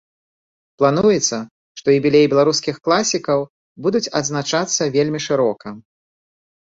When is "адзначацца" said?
4.21-4.89